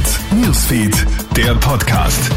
Hit 0.00 0.20
Newsfeed, 0.32 1.06
der 1.36 1.54
Podcast. 1.56 2.30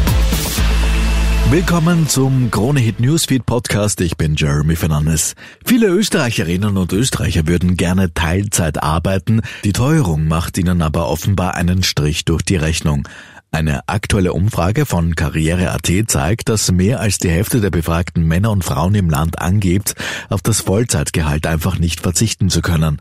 Willkommen 1.48 2.06
zum 2.10 2.50
Krone 2.50 2.78
Hit 2.78 3.00
Newsfeed 3.00 3.46
Podcast. 3.46 4.02
Ich 4.02 4.18
bin 4.18 4.34
Jeremy 4.34 4.76
Fernandes. 4.76 5.34
Viele 5.64 5.86
Österreicherinnen 5.86 6.76
und 6.76 6.92
Österreicher 6.92 7.46
würden 7.46 7.78
gerne 7.78 8.12
Teilzeit 8.12 8.82
arbeiten. 8.82 9.40
Die 9.64 9.72
Teuerung 9.72 10.28
macht 10.28 10.58
ihnen 10.58 10.82
aber 10.82 11.08
offenbar 11.08 11.54
einen 11.54 11.82
Strich 11.82 12.26
durch 12.26 12.42
die 12.42 12.56
Rechnung. 12.56 13.08
Eine 13.50 13.88
aktuelle 13.88 14.34
Umfrage 14.34 14.84
von 14.84 15.14
Karriere.at 15.14 15.90
zeigt, 16.06 16.50
dass 16.50 16.70
mehr 16.70 17.00
als 17.00 17.16
die 17.16 17.30
Hälfte 17.30 17.62
der 17.62 17.70
befragten 17.70 18.28
Männer 18.28 18.50
und 18.50 18.62
Frauen 18.62 18.94
im 18.94 19.08
Land 19.08 19.38
angibt, 19.38 19.94
auf 20.28 20.42
das 20.42 20.60
Vollzeitgehalt 20.60 21.46
einfach 21.46 21.78
nicht 21.78 22.02
verzichten 22.02 22.50
zu 22.50 22.60
können. 22.60 23.00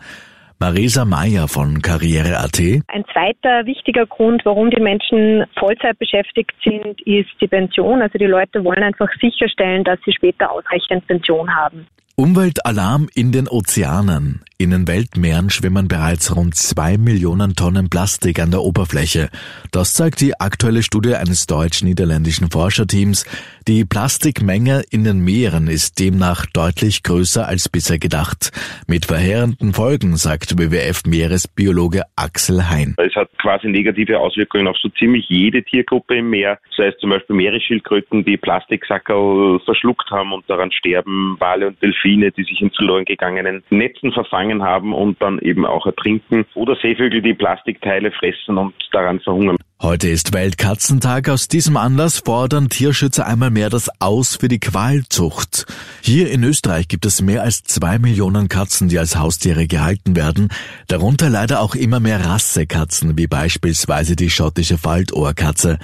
Marisa 0.63 1.03
Meyer 1.03 1.49
von 1.49 1.81
Karriere.at. 1.81 2.57
Ein 2.87 3.03
zweiter 3.11 3.65
wichtiger 3.65 4.05
Grund, 4.05 4.45
warum 4.45 4.69
die 4.69 4.79
Menschen 4.79 5.43
Vollzeit 5.59 5.99
beschäftigt 5.99 6.53
sind, 6.63 7.01
ist 7.01 7.31
die 7.41 7.49
Pension. 7.49 8.01
Also 8.01 8.17
die 8.17 8.27
Leute 8.27 8.63
wollen 8.63 8.81
einfach 8.81 9.09
sicherstellen, 9.19 9.83
dass 9.83 9.99
sie 10.05 10.13
später 10.13 10.49
ausreichend 10.49 11.05
Pension 11.05 11.53
haben. 11.53 11.85
Umweltalarm 12.15 13.09
in 13.13 13.33
den 13.33 13.49
Ozeanen. 13.49 14.41
In 14.59 14.69
den 14.69 14.87
Weltmeeren 14.87 15.49
schwimmen 15.49 15.87
bereits 15.87 16.35
rund 16.35 16.53
zwei 16.55 16.97
Millionen 16.97 17.55
Tonnen 17.55 17.89
Plastik 17.89 18.39
an 18.39 18.51
der 18.51 18.61
Oberfläche. 18.61 19.29
Das 19.71 19.93
zeigt 19.93 20.21
die 20.21 20.39
aktuelle 20.39 20.83
Studie 20.83 21.15
eines 21.15 21.47
deutsch-niederländischen 21.47 22.51
Forscherteams. 22.51 23.25
Die 23.67 23.83
Plastikmenge 23.83 24.83
in 24.91 25.03
den 25.03 25.23
Meeren 25.25 25.67
ist 25.67 25.99
demnach 25.99 26.45
deutlich 26.45 27.01
größer 27.01 27.47
als 27.47 27.67
bisher 27.67 27.97
gedacht. 27.97 28.51
Mit 28.87 29.05
verheerenden 29.05 29.73
Folgen, 29.73 30.17
sagt 30.17 30.59
WWF-Meeresbiologe 30.59 32.03
Axel 32.15 32.69
Hein. 32.69 32.95
Es 32.97 33.15
hat 33.15 33.29
quasi 33.39 33.67
negative 33.67 34.19
Auswirkungen 34.19 34.67
auf 34.67 34.77
so 34.77 34.89
ziemlich 34.89 35.27
jede 35.29 35.63
Tiergruppe 35.63 36.17
im 36.17 36.29
Meer. 36.29 36.59
Das 36.77 36.85
heißt 36.85 36.99
zum 36.99 37.09
Beispiel 37.09 37.35
Meeresschildkröten, 37.35 38.23
die 38.23 38.37
Plastiksackerl 38.37 39.59
verschluckt 39.65 40.09
haben 40.11 40.31
und 40.31 40.47
daran 40.47 40.71
sterben, 40.71 41.37
Wale 41.39 41.67
und 41.67 41.81
Delfine 41.81 42.31
die 42.31 42.43
sich 42.43 42.61
in 42.61 42.69
verloren 42.71 43.05
gegangenen 43.05 43.63
Netzen 43.69 44.11
verfangen 44.11 44.42
haben 44.61 44.93
und 44.93 45.21
dann 45.21 45.39
eben 45.39 45.65
auch 45.65 45.85
ertrinken. 45.85 46.45
Oder 46.55 46.75
Seevögel, 46.81 47.21
die 47.21 47.33
Plastikteile 47.33 48.11
fressen 48.11 48.57
und 48.57 48.73
daran 48.91 49.19
verhungern. 49.19 49.57
Heute 49.81 50.07
ist 50.07 50.33
Weltkatzentag. 50.33 51.29
Aus 51.29 51.47
diesem 51.47 51.75
Anlass 51.75 52.19
fordern 52.19 52.69
Tierschützer 52.69 53.25
einmal 53.27 53.51
mehr 53.51 53.69
das 53.69 53.89
Aus 53.99 54.37
für 54.37 54.47
die 54.47 54.59
Qualzucht. 54.59 55.65
Hier 56.01 56.31
in 56.31 56.43
Österreich 56.43 56.87
gibt 56.87 57.05
es 57.05 57.21
mehr 57.21 57.43
als 57.43 57.63
zwei 57.63 57.99
Millionen 57.99 58.47
Katzen, 58.47 58.87
die 58.87 58.97
als 58.97 59.17
Haustiere 59.17 59.67
gehalten 59.67 60.15
werden. 60.15 60.49
Darunter 60.87 61.29
leider 61.29 61.61
auch 61.61 61.75
immer 61.75 61.99
mehr 61.99 62.25
Rassekatzen, 62.25 63.17
wie 63.17 63.27
beispielsweise 63.27 64.15
die 64.15 64.29
schottische 64.29 64.77
Faltohrkatze. 64.77 65.79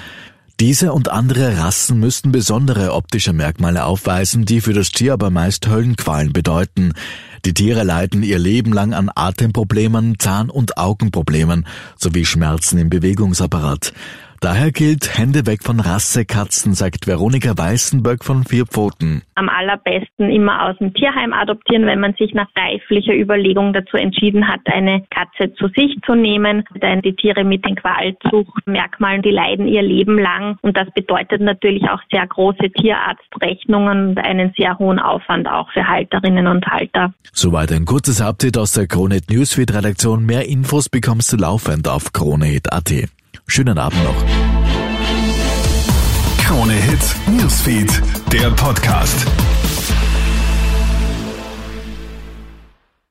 Diese 0.59 0.91
und 0.91 1.09
andere 1.09 1.57
Rassen 1.57 2.02
müssten 2.02 2.33
besondere 2.33 2.93
optische 2.93 3.31
Merkmale 3.31 3.85
aufweisen, 3.85 4.43
die 4.43 4.59
für 4.59 4.73
das 4.73 4.91
Tier 4.91 5.13
aber 5.13 5.30
meist 5.30 5.69
Höllenqualen 5.69 6.33
bedeuten. 6.33 6.93
Die 7.45 7.53
Tiere 7.53 7.83
leiden 7.83 8.23
ihr 8.23 8.39
Leben 8.39 8.73
lang 8.73 8.93
an 8.93 9.09
Atemproblemen, 9.13 10.19
Zahn- 10.19 10.49
und 10.49 10.77
Augenproblemen 10.77 11.65
sowie 11.97 12.25
Schmerzen 12.25 12.77
im 12.77 12.89
Bewegungsapparat. 12.89 13.93
Daher 14.41 14.71
gilt 14.71 15.17
Hände 15.17 15.45
weg 15.45 15.63
von 15.63 15.81
Rassekatzen, 15.81 16.73
sagt 16.73 17.07
Veronika 17.07 17.57
Weißenberg 17.57 18.23
von 18.23 18.45
Vier 18.45 18.65
Pfoten. 18.65 19.21
Am 19.35 19.49
allerbesten 19.49 20.29
immer 20.29 20.69
aus 20.69 20.77
dem 20.77 20.93
Tierheim 20.93 21.33
adoptieren, 21.33 21.85
wenn 21.85 21.99
man 21.99 22.13
sich 22.13 22.33
nach 22.33 22.47
reiflicher 22.57 23.13
Überlegung 23.13 23.73
dazu 23.73 23.97
entschieden 23.97 24.47
hat, 24.47 24.61
eine 24.65 25.03
Katze 25.09 25.53
zu 25.55 25.67
sich 25.75 25.97
zu 26.05 26.15
nehmen. 26.15 26.63
Denn 26.81 27.01
die 27.01 27.15
Tiere 27.15 27.43
mit 27.43 27.65
den 27.65 27.75
Qualzuchtmerkmalen, 27.75 29.23
die 29.23 29.31
leiden 29.31 29.67
ihr 29.67 29.81
Leben 29.81 30.17
lang 30.17 30.57
und 30.61 30.77
das 30.77 30.89
bedeutet 30.95 31.41
natürlich 31.41 31.83
auch 31.89 32.01
sehr 32.09 32.25
große 32.25 32.71
Tierarztrechnungen 32.71 34.09
und 34.11 34.19
einen 34.19 34.53
sehr 34.58 34.80
hohen 34.80 34.99
Aufwand 34.99 35.49
auch 35.49 35.69
für 35.71 35.85
Halterinnen 35.85 36.47
und 36.47 36.65
Halter. 36.65 37.14
Soweit 37.33 37.73
ein 37.73 37.83
kurzes 37.83 38.21
Update 38.21 38.58
aus 38.58 38.71
der 38.71 38.87
Kronet 38.87 39.30
Newsfeed 39.30 39.73
Redaktion. 39.73 40.25
Mehr 40.25 40.47
Infos 40.47 40.87
bekommst 40.87 41.33
du 41.33 41.37
laufend 41.37 41.89
auf 41.89 42.14
kronet.at. 42.14 43.09
Schönen 43.52 43.80
Abend 43.80 44.04
noch. 44.04 44.23
Krone 46.45 46.73
Hit 46.73 46.99
Newsfeed, 47.32 47.89
der 48.32 48.52
Podcast. 48.52 49.26